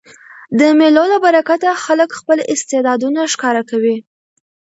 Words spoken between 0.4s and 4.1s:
د مېلو له برکته خلک خپل استعدادونه ښکاره کوي.